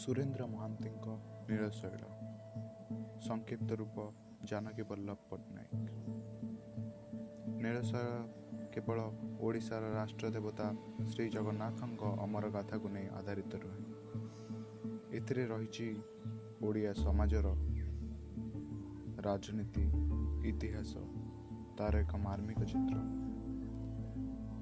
ସୁରେନ୍ଦ୍ର 0.00 0.44
ମହାନ୍ତିଙ୍କ 0.46 1.14
ନୀଳଶୈଳ 1.48 2.04
ସଂକ୍ଷିପ୍ତ 3.20 3.76
ରୂପ 3.80 3.96
ଜାନକୀ 4.44 4.84
ବଲ୍ଲଭ 4.90 5.16
ପଟ୍ଟନାୟକ 5.30 5.74
ନୀଳଶୈଳ 7.62 8.12
କେବଳ 8.74 8.98
ଓଡ଼ିଶାର 9.40 9.90
ରାଷ୍ଟ୍ର 9.94 10.30
ଦେବତା 10.30 10.66
ଶ୍ରୀ 11.08 11.26
ଜଗନ୍ନାଥଙ୍କ 11.28 12.02
ଅମର 12.24 12.50
ଗାଥାକୁ 12.50 12.86
ନେଇ 12.88 13.08
ଆଧାରିତ 13.18 13.52
ରୁହେ 13.62 13.80
ଏଥିରେ 15.18 15.44
ରହିଛି 15.46 15.88
ଓଡ଼ିଆ 16.62 16.92
ସମାଜର 17.00 17.46
ରାଜନୀତି 19.26 19.84
ଇତିହାସ 20.50 20.92
ତା'ର 21.78 21.94
ଏକ 22.00 22.12
ମାର୍ମିକ 22.24 22.60
ଚିତ୍ର 22.72 22.96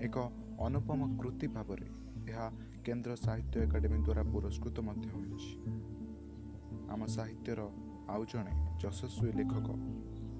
ଏକ 0.01 0.17
ଅନୁପମ 0.61 1.01
କୃତି 1.21 1.47
ଭାବରେ 1.49 1.89
ଏହା 2.29 2.47
କେନ୍ଦ୍ର 2.85 3.17
ସାହିତ୍ୟ 3.17 3.57
ଏକାଡେମୀ 3.63 3.99
ଦ୍ୱାରା 3.99 4.23
ପୁରସ୍କୃତ 4.23 4.77
ମଧ୍ୟ 4.81 5.09
ହୋଇଛି। 5.09 5.53
ଆମ 6.91 7.01
ସାହିତ୍ୟର 7.07 7.61
ଆଉ 8.09 8.23
ଜଣେ 8.25 8.53
ଯଶସ୍ୱୀ 8.83 9.31
ଲେଖକ 9.39 9.69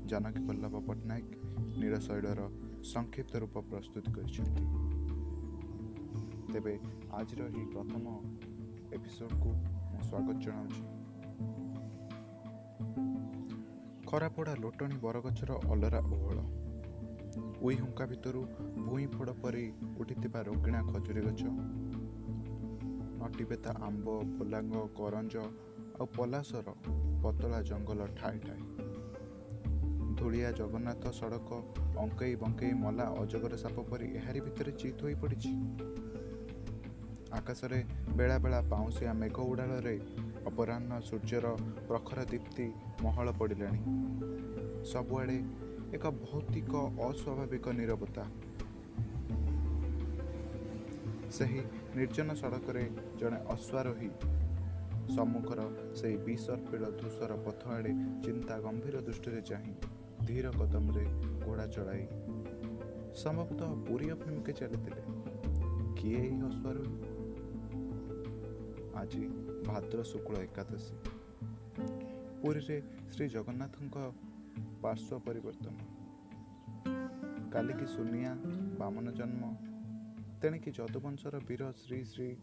ଜାନକୀ 0.07 0.41
ବଲ୍ଲଭ 0.41 0.75
ପଟ୍ଟନାୟକ 0.87 1.29
ନୀଳଶୈଳର 1.81 2.41
ସଂକ୍ଷିପ୍ତ 2.85 3.33
ରୂପ 3.37 3.55
ପ୍ରସ୍ତୁତ 3.71 4.05
କରିଛନ୍ତି। 4.17 4.65
ତେବେ 6.53 6.75
ଆଜିର 7.13 7.41
ଏହି 7.49 7.65
ପ୍ରଥମ 7.73 8.05
ଏପିସୋଡ଼କୁ 8.93 9.51
ମୁଁ 9.91 10.01
ସ୍ୱାଗତ 10.09 10.37
ଜଣାଉଛି। 10.45 10.83
ଖରାପଡ଼ା 14.07 14.55
ଲୋଟଣୀ 14.55 14.97
ବରଗଛର 15.03 15.51
ଅଲରା 15.71 16.01
ଓହଳ 16.01 16.39
ଉଇ 17.63 17.75
ହୁଙ୍କା 17.75 18.07
ଭିତରୁ 18.07 18.41
ଭୂଇଁ 18.87 19.09
ଫୋଡ଼ 19.09 19.33
ପରି 19.33 19.73
ଉଠିଥିବା 19.99 20.41
ରୋଗିଣା 20.41 20.83
ଖଜୁରୀ 20.83 21.21
ଗଛ। 21.21 21.43
ନଟିବେତା 23.21 23.71
ଆମ୍ବ 23.83 24.07
ପୋଲାଙ୍ଗ 24.39 24.87
କରଞ୍ଜ 24.97 25.37
ଆଉ 26.01 26.07
ପଲାସର 26.17 26.75
ପତଳା 27.23 27.63
ଜଙ୍ଗଲ 27.63 28.07
ଠାଏ 28.07 28.39
ଠାଏ। 28.39 28.61
ଧୂଳିଆ 30.15 30.51
ଜଗନ୍ନାଥ 30.53 31.11
ସଡ଼କ 31.13 31.49
ଅଙ୍କେଇ 31.99 32.35
ବଙ୍କେଇ 32.37 32.73
ମଲା 32.73 33.05
ଅଜଗର 33.19 33.57
ସାପ 33.57 33.77
ପରି 33.91 34.07
ଏହାରି 34.15 34.41
ଭିତରେ 34.41 34.73
ଚିତ୍ 34.73 35.03
ହୋଇ 35.03 35.15
ପଡ଼ିଛି। 35.15 35.53
ଆକାଶରେ 37.33 37.85
ବେଳାବେଳା 38.17 38.61
ପାଉଁଶିଆ 38.71 39.13
ମେଘ 39.13 39.37
ଉଡ଼ାଳରେ 39.41 40.01
ଅପରାହ୍ନ 40.47 41.01
ସୂର୍ଯ୍ୟର 41.01 41.47
ପ୍ରଖର 41.89 42.25
ଦୀପ୍ତି 42.25 42.67
ମହଳ 43.03 43.33
ପଡ଼ିଲାଣି। 43.33 43.81
ସବୁଆଡ଼େ 44.85 45.68
ଏକ 45.95 46.11
ଭୌତିକ 46.11 46.73
ଅସ୍ୱାଭାବିକ 47.09 47.69
ନିରବତା। 47.69 48.25
ସେହି 51.31 51.61
ନିର୍ଜନ 51.97 52.35
ସଡ଼କରେ 52.35 52.85
ଜଣେ 53.19 53.39
ଅଶ୍ୱାରୋହୀ 53.49 54.11
ସମ୍ମୁଖର 55.15 55.61
ସେହି 55.95 56.17
ବିସର୍ପିଳ 56.17 56.85
ଧୂସର 56.91 57.33
ପଥ 57.37 57.69
ଆଡ଼େ 57.69 57.93
ଚିନ୍ତା 58.25 58.59
ଗମ୍ଭୀର 58.59 59.01
ଦୃଷ୍ଟିରେ 59.01 59.43
ଚାହିଁ 59.43 59.75
ଧୀର 60.27 60.51
କଦମରେ 60.51 61.05
ଘୋଡ଼ା 61.47 61.67
ଚଳାଇ 61.67 62.07
ସମ୍ଭବତଃ 63.15 63.71
ପୁରୀ 63.87 64.11
ଅଭିମୁଖେ 64.11 64.53
ଚାଲିଥିଲେ। 64.53 65.03
କିଏ 65.97 66.17
ଏହି 66.17 66.41
ଅଶ୍ୱାରୋହୀ? 66.41 66.97
ଆଜି 68.95 69.29
ଭାଦ୍ର 69.67 70.03
ଶୁକ୍ଳ 70.03 70.37
ଏକାଦଶୀ। 70.39 70.95
ପୁରୀରେ 72.43 72.83
ଶ୍ରୀ 73.13 73.29
ଜଗନ୍ନାଥଙ୍କ 73.29 73.97
ପାର୍ଶ୍ୱ 74.83 75.21
ପରିବର୍ତ୍ତନ। 75.21 75.77
କାଲିକି 77.51 77.87
ସୁନିଆ 77.87 78.37
ବାମନ 78.79 79.11
ଜନ୍ମ। 79.11 79.55
ତେଣିକି 80.41 80.71
ଯଦୁବଂଶର 80.71 81.41
ବୀର 81.49 81.73
ଶ୍ରୀ 81.73 82.05
ଶ୍ରୀ 82.05 82.37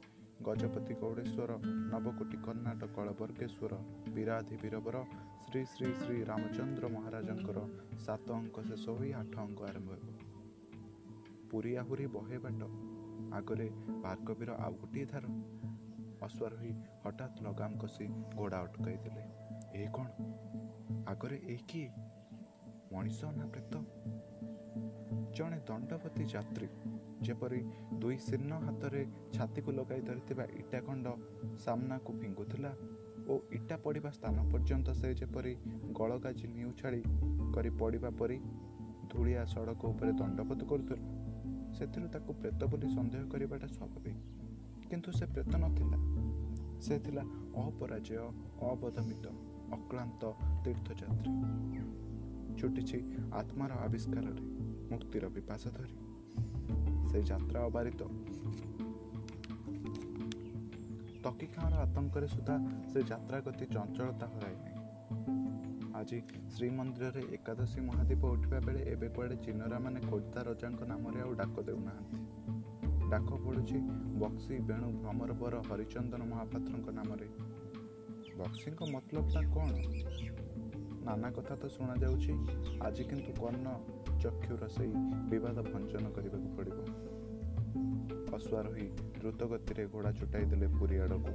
ଗଜପତି 0.44 0.94
ଗୌଡ଼େଶ୍ୱର 0.94 1.58
ନବକୋଟି 1.66 2.38
କର୍ଣ୍ଣାଟ 2.38 2.86
କଳବର୍ଗେଶ୍ୱର 2.95 3.77
ବୀରାଧି 4.11 4.58
ବୀରବର 4.58 5.05
ଶ୍ରୀ 5.48 5.65
ଶ୍ରୀ 5.65 5.93
ଶ୍ରୀ 5.93 6.23
ରାମଚନ୍ଦ୍ର 6.23 6.87
ମହାରାଜଙ୍କର 6.87 7.67
ସାତ 7.99 8.32
ଅଙ୍କ 8.32 8.61
ଶେଷ 8.61 8.89
ହୋଇ 8.89 9.14
ଆଠ 9.14 9.37
ଅଙ୍କ 9.37 9.61
ଆରମ୍ଭ 9.61 9.92
ହେବ। 9.92 10.14
ପୁରୀ 11.52 11.76
ଆହୁରି 11.76 12.08
ବହେ 12.08 12.37
ବାଟ। 12.37 12.61
ଆଗରେ 13.33 13.70
ଭାର୍ଗବୀର 14.04 14.52
ଆଉ 14.52 14.73
ଗୋଟିଏ 14.73 15.05
ଧାର। 15.05 15.26
ଅଶ୍ୱାରୋହୀ 16.21 16.73
ହଠାତ୍ 17.05 17.43
ଲଗାମ 17.43 17.77
କଷି 17.77 18.08
ଘୋଡ଼ା 18.08 18.58
ଅଟକାଇ 18.58 18.98
ଦେଲେ 18.98 19.23
ଏ 19.83 19.87
କ'ଣ? 19.93 20.08
ଆଗରେ 21.08 21.37
ଏ 21.37 21.58
କିଏ? 21.67 21.89
ମଣିଷ 22.95 23.32
ନା 23.38 23.45
ପ୍ରେତ 23.45 23.83
ଜଣେ 25.36 25.58
ଦଣ୍ଡବତୀ 25.67 26.26
ଯାତ୍ରୀ 26.26 26.67
ଯେପରି 27.22 27.61
ଦୁଇ 28.00 28.17
ଶୀର୍ଣ୍ଣ 28.17 28.60
ହାତରେ 28.60 29.02
ଛାତିକୁ 29.33 29.72
ଲଗାଇ 29.72 30.02
ଧରିଥିବା 30.02 30.44
ଇଟା 30.44 30.80
ଖଣ୍ଡ 30.82 31.08
ସାମ୍ନାକୁ 31.58 32.14
ଫିଙ୍ଗୁଥିଲା 32.14 32.72
ଓ 33.28 33.39
ଇଟା 33.52 33.78
ପଡ଼ିବା 33.78 34.11
ସ୍ଥାନ 34.11 34.36
ପର୍ଯ୍ୟନ୍ତ 34.52 34.89
ସେ 34.92 35.14
ଯେପରି 35.14 35.54
ଗଳଗା 35.92 36.32
ଚିନି 36.32 36.64
ଉଛାଳି 36.64 37.02
କରି 37.55 37.70
ପଡ଼ିବା 37.70 38.10
ପରି 38.10 38.38
ଧୂଳିଆ 39.11 39.45
ସଡ଼କ 39.45 39.86
ଉପରେ 39.86 40.11
ଦଣ୍ଡବତ 40.14 40.66
କରୁଥିଲା 40.66 41.04
ସେଥିରୁ 41.73 42.08
ତାକୁ 42.08 42.34
ପ୍ରେତ 42.34 42.66
ବୋଲି 42.66 42.88
ସନ୍ଦେହ 42.89 43.23
କରିବାଟା 43.32 43.67
ସ୍ୱାଭାବିକ। 43.67 44.89
କିନ୍ତୁ 44.89 45.11
ସେ 45.11 45.26
ପ୍ରେତ 45.26 45.55
ନଥିଲା। 45.55 45.98
ସେ 46.82 47.00
ଥିଲା 47.00 47.23
ଅପରାଜୟ 47.66 48.17
ଅବଦମିତ 48.72 49.26
ଅକ୍ଳାନ୍ତ 49.73 50.34
ତୀର୍ଥଯାତ୍ରୀ। 50.64 51.32
ଛୁଟିଛି 52.54 52.98
ଆତ୍ମାର 53.32 53.73
ଆବିଷ୍କାରରେ 53.73 54.42
ମୁକ୍ତିର 54.92 55.30
ବିପାସ 55.30 55.67
ଧରି। 55.67 55.95
ସେ 57.10 57.22
ଯାତ୍ରା 57.22 57.66
ଅବାରିତ। 57.66 58.04
ତକିଖାଁର 61.23 61.73
ଆତଙ୍କରେ 61.73 62.28
ସୁଦ୍ଧା 62.28 62.58
ସେ 62.94 63.04
ଯାତ୍ରା 63.04 63.39
ଗତି 63.39 63.66
ଚଞ୍ଚଳତା 63.66 64.28
ହରାଇ 64.28 64.55
ନାହିଁ। 64.55 64.76
ଆଜି 65.94 66.22
ଶ୍ରୀମନ୍ଦିରରେ 66.50 67.22
ଏକାଦଶୀ 67.22 67.82
ମହାଦୀପ 67.82 68.26
ଉଠିବା 68.26 68.60
ବେଳେ 68.60 68.80
ଏବେ 68.80 69.08
କୁଆଡ଼େ 69.08 69.36
ଚିନରାମାନେ 69.36 70.00
ଖୋର୍ଦ୍ଧା 70.00 70.44
ରଜାଙ୍କ 70.44 70.84
ନାମରେ 70.84 71.22
ଆଉ 71.22 71.34
ଡାକ 71.34 71.61
ଦେଉନାହାନ୍ତି। 71.61 72.17
ଡାକ 73.10 73.30
ପଡ଼ୁଛି 73.36 73.76
ବକ୍ସି 74.20 74.60
ବେଣୁ 74.60 74.92
ଭ୍ରମରବର 74.92 75.61
ହରିଚନ୍ଦନ 75.70 76.23
ମହାପାତ୍ରଙ୍କ 76.23 76.89
ନାମରେ। 76.89 77.28
ବକ୍ସିଙ୍କ 78.38 78.84
ମତଲବଟା 78.84 79.42
କ'ଣ? 79.42 79.70
ନାନା 81.05 81.30
କଥା 81.32 81.55
ତ 81.55 81.67
ଶୁଣାଯାଉଛି 81.67 82.33
ଆଜି 82.82 83.04
କିନ୍ତୁ 83.04 83.32
କର୍ଣ୍ଣ 83.42 83.67
ଚକ୍ଷୁର 84.23 84.67
ସେଇ 84.67 84.92
ବିବାଦ 85.30 85.58
ଭଞ୍ଜନ 85.71 86.05
କରିବାକୁ 86.10 86.48
ପଡ଼ିବ। 86.58 86.77
ଅଶ୍ୱାରୋହୀ 88.33 88.88
ଦ୍ରୁତଗତିରେ 89.20 89.83
ଘୋଡ଼ା 89.86 90.11
ଛୁଟାଇ 90.11 90.45
ଦେଲେ 90.45 90.67
ପୁରୀ 90.67 90.95
ଆଡ଼କୁ। 90.99 91.33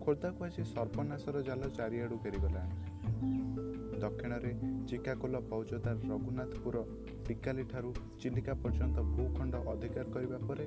ଖୋର୍ଦ୍ଧାକୁ 0.00 0.44
ଆସି 0.44 0.62
ସର୍ବନାଶର 0.64 1.42
ଜାଲ 1.42 1.62
ଚାରିଆଡ଼ୁ 1.68 2.16
ଘେରିଗଲାଣି 2.24 2.74
ଦକ୍ଷିଣରେ 4.00 4.52
ଚିକାକୋଲ 4.88 5.40
ଫୌଜଦାର 5.50 5.96
ରଘୁନାଥପୁର 6.10 6.76
ଟିକାଲି 7.28 7.64
ଠାରୁ 7.64 7.90
ଚିଲିକା 8.20 8.54
ପର୍ଯ୍ୟନ୍ତ 8.54 8.98
ଭୂଖଣ୍ଡ 9.10 9.54
ଅଧିକାର 9.72 10.06
କରିବା 10.10 10.38
ପରେ 10.48 10.66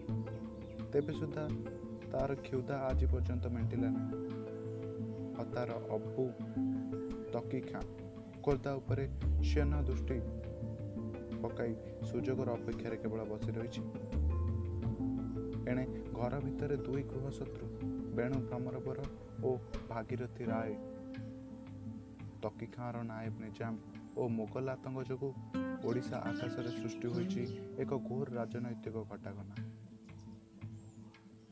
ତେବେ 0.92 1.14
ସୁଦ୍ଧା 1.14 1.46
ତାର 2.12 2.30
କ୍ଷୁଧା 2.36 2.76
ଆଜି 2.90 3.06
ପର୍ଯ୍ୟନ୍ତ 3.06 3.46
ମେଣ୍ଟିଲା 3.48 3.90
ନାହିଁ। 3.90 4.18
ହତାର 5.38 5.70
ଅବୁ 5.90 6.26
ତକିଖାଁ 7.34 7.84
ଖୋର୍ଦ୍ଧା 8.44 8.72
ଉପରେ 8.74 9.06
ସେନ 9.44 9.82
ଦୃଷ୍ଟି 9.82 10.18
ପକାଇ 11.42 11.72
ସୁଯୋଗର 12.10 12.50
ଅପେକ୍ଷାରେ 12.54 12.98
କେବଳ 12.98 13.22
ବସି 13.26 13.52
ରହିଛି। 13.52 13.82
ଏଣେ 15.70 15.86
ଘର 16.14 16.40
ଭିତରେ 16.40 16.76
ଦୁଇ 16.78 17.04
ଗୃହ 17.04 17.26
ଶତ୍ରୁ 17.30 17.66
ବେଣୁ 18.16 18.38
ଭ୍ରମରବର 18.48 19.00
ଓ 19.44 19.50
ଭାଗୀରଥୀ 19.90 20.44
ରାୟ। 20.46 20.74
ତକିଖାଁର 22.42 23.04
ନାଏବ 23.04 23.34
ନିଜାମ 23.40 23.74
ଓ 24.18 24.28
ମୋଗଲ 24.28 24.68
ଆତଙ୍କ 24.70 25.04
ଯୋଗୁଁ 25.10 25.32
ଓଡ଼ିଶା 25.86 26.18
ଆକାଶରେ 26.30 26.70
ସୃଷ୍ଟି 26.70 27.08
ହୋଇଛି 27.08 27.44
ଏକ 27.78 27.92
ଘୋର 28.08 28.28
ରାଜନୈତିକ 28.34 28.96
ଘଟାଘନା 29.12 29.56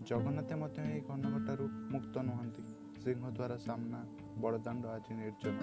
ଜଗନ୍ନାଥ 0.05 0.49
ମଧ୍ୟ 0.53 0.79
ଏହି 0.81 1.01
ଘନଘଟାରୁ 1.07 1.65
ମୁକ୍ତ 1.91 2.15
ନୁହନ୍ତି। 2.21 2.63
ସିଂହଦ୍ୱାର 3.01 3.53
ସାମ୍ନା 3.57 3.99
ବଡ଼ଦାଣ୍ଡ 4.41 4.83
ଆଜି 4.95 5.13
ନିର୍ଜନ। 5.19 5.57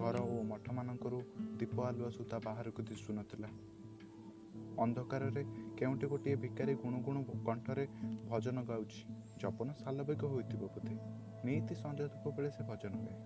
ଘର 0.00 0.16
ଓ 0.32 0.36
ମଠମାନଙ୍କରୁ 0.50 1.18
ଦୀପ 1.58 1.76
ଆଲୁଅ 1.88 2.08
ସୁତା 2.16 2.38
ବାହାରକୁ 2.46 2.80
ଦିଶୁନଥିଲା 2.90 3.48
ଅନ୍ଧକାରରେ 4.84 5.42
କେଉଁଠି 5.78 6.06
ଗୋଟିଏ 6.12 6.36
ଭିକାରୀ 6.36 6.74
ଗୁଣୁ 6.82 6.98
ଗୁଣୁ 7.06 7.20
କଣ୍ଠରେ 7.48 7.84
ଭଜନ 8.30 8.56
ଗାଉଛି 8.70 9.00
ଜପନ 9.40 9.68
ସାଲବେଗ 9.82 10.22
ହୋଇଥିବ 10.32 10.62
ବୋଧେ? 10.74 10.96
ନିଇତି 11.44 11.74
ସଞ୍ଜ 11.82 12.00
ଧୂପ 12.12 12.24
ବେଳେ 12.36 12.50
ସେ 12.50 12.62
ଭଜନ 12.70 12.92
ଗାଏ 13.04 13.18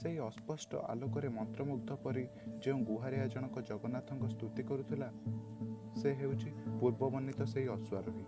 ସେହି 0.00 0.18
ଅସ୍ପଷ୍ଟ 0.28 0.70
ଆଲୋକରେ 0.92 1.28
ମନ୍ତ୍ରମୁଗ୍ଧ 1.28 1.90
ପରି 2.04 2.24
ଯେଉଁ 2.64 2.80
ଗୁହାରିଆ 2.90 3.26
ଜଣକ 3.34 3.54
ଜଗନ୍ନାଥଙ୍କ 3.70 4.24
ସ୍ତୁତି 4.34 4.62
କରୁଥିଲା 4.70 5.08
ସେ 6.00 6.08
ହେଉଛି 6.20 6.50
ପୂର୍ବବର୍ଣ୍ଣିତ 6.80 7.40
ସେହି 7.52 7.68
ଅଶ୍ୱାରୋହୀ। 7.76 8.24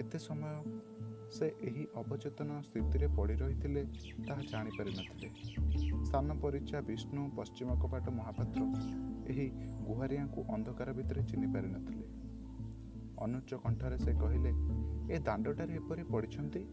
ଏତେ 0.00 0.18
ସମୟ 0.18 0.93
ସେ 1.34 1.46
ଏହି 1.60 1.86
ଅବଚେତନ 1.96 2.60
ସ୍ଥିତିରେ 2.60 3.06
ପଡ଼ି 3.06 3.34
ରହିଥିଲେ 3.34 3.86
ତାହା 4.28 4.42
ଜାଣିପାରିନଥିଲେ। 4.42 5.28
ସ୍ଥାନ 6.04 6.36
ପରିଚା 6.38 6.80
ବିଷ୍ଣୁ 6.80 7.30
ପଶ୍ଚିମ 7.36 7.74
କବାଟ 7.74 8.08
ମହାପାତ୍ର 8.08 8.60
ଏହି 9.28 9.50
ଗୁହାରିଆଙ୍କୁ 9.84 10.44
ଅନ୍ଧକାର 10.48 10.92
ଭିତରେ 10.92 11.22
ଚିହ୍ନି 11.22 11.46
ପାରିନଥିଲେ। 11.46 12.04
ଅନୁଚ୍ଚ 13.18 13.54
କଣ୍ଠରେ 13.54 13.98
ସେ 13.98 14.12
କହିଲେ 14.12 14.50
ଏ 15.14 15.18
ଦାଣ୍ଡଟାରେ 15.18 15.74
ଏପରି 15.74 16.02
ପଡ଼ିଛନ୍ତି? 16.02 16.64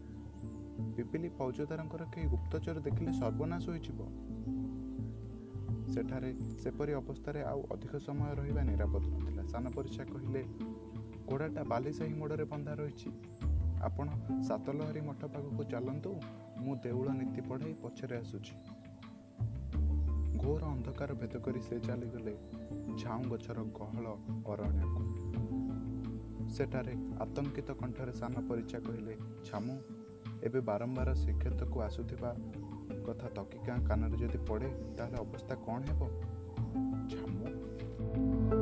ପିପିଲି 0.96 1.28
ଫୌଜଦାରଙ୍କର 1.28 2.04
କେହି 2.04 2.26
ଗୁପ୍ତଚର 2.26 2.80
ଦେଖିଲେ 2.80 3.12
ସର୍ବନାଶ 3.12 3.64
ହୋଇଯିବ। 3.68 4.00
ସେଠାରେ 5.94 6.34
ସେପରି 6.62 6.92
ଅବସ୍ଥାରେ 6.92 7.42
ଆଉ 7.42 7.62
ଅଧିକ 7.70 7.96
ସମୟ 7.96 8.34
ରହିବା 8.34 8.62
ନିରାପଦ 8.62 9.04
ନଥିଲା। 9.06 9.42
ସାନ 9.44 9.64
ପରିଚା 9.68 10.04
କହିଲେ 10.04 10.42
ଘୋଡ଼ାଟା 11.28 11.62
ବାଲିସାହି 11.64 12.14
ମୋଡ଼ରେ 12.14 12.44
ବନ୍ଧା 12.44 12.74
ରହିଛି। 12.74 13.10
ଆପଣ 13.82 14.08
ସାତଲହରୀ 14.42 15.00
ମଠ 15.00 15.24
ପାଖକୁ 15.24 15.64
ଚାଲନ୍ତୁ 15.64 16.10
ମୁଁ 16.58 16.76
ଦେଉଳ 16.76 17.08
ନୀତି 17.10 17.40
ପଢ଼ାଇ 17.40 17.74
ପଛରେ 17.82 18.16
ଆସୁଛି। 18.16 18.54
ଘୋର 20.38 20.62
ଅନ୍ଧକାର 20.64 21.14
ଭେଦ 21.14 21.34
କରି 21.38 21.60
ସେ 21.60 21.80
ଚାଲିଗଲେ 21.80 22.34
ଝାଉଁ 22.98 23.22
ଗଛର 23.30 23.58
ଗହଳ 23.78 24.06
ଅରଣ୍ୟକୁ। 24.46 25.02
ସେଠାରେ 26.48 26.94
ଆତଙ୍କିତ 27.20 27.70
କଣ୍ଠରେ 27.72 28.12
ସାନ 28.12 28.34
ପରିଚା 28.48 28.78
କହିଲେ 28.78 29.14
ଛାମୁ 29.44 29.74
ଏବେ 30.42 30.60
ବାରମ୍ବାର 30.60 31.14
ଶ୍ରୀକ୍ଷେତ୍ରକୁ 31.14 31.80
ଆସୁଥିବା 31.80 32.30
କଥା 33.06 33.28
ତକିକା 33.28 33.74
କାନରେ 33.88 34.16
ଯଦି 34.16 34.38
ପଡ଼େ 34.48 34.68
ତାହେଲେ 34.98 35.16
ଅବସ୍ଥା 35.16 35.54
କ'ଣ 35.54 35.80
ହେବ? 35.82 36.00
ଛାମୁ? 37.10 38.61